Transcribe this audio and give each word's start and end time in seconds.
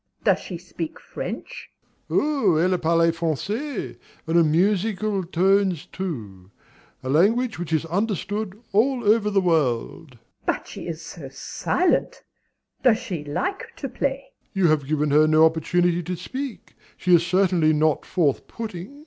MRS. 0.01 0.03
S. 0.03 0.23
Does 0.23 0.39
she 0.39 0.57
speak 0.57 0.99
French? 0.99 1.69
DOMINIE. 2.09 2.47
Oui, 2.47 2.61
elle 2.63 2.77
parle 2.79 3.11
Français, 3.11 3.99
and 4.25 4.35
in 4.39 4.51
musical 4.51 5.23
tones, 5.23 5.85
too, 5.85 6.49
a 7.03 7.07
language 7.09 7.59
which 7.59 7.71
is 7.71 7.85
understood 7.85 8.59
all 8.73 9.03
over 9.07 9.29
the 9.29 9.39
world. 9.39 10.17
MRS. 10.47 10.47
S. 10.47 10.47
But 10.57 10.67
she 10.67 10.87
is 10.87 11.01
so 11.05 11.29
silent! 11.29 12.23
Does 12.81 12.97
she 12.97 13.23
like 13.23 13.75
to 13.75 13.87
play? 13.87 14.31
DOMINIE. 14.31 14.51
You 14.55 14.67
have 14.69 14.87
given 14.87 15.11
her 15.11 15.27
no 15.27 15.45
opportunity 15.45 16.01
to 16.01 16.15
speak, 16.15 16.73
she 16.97 17.13
is 17.13 17.23
certainly 17.23 17.71
not 17.71 18.03
forth 18.03 18.47
putting. 18.47 18.99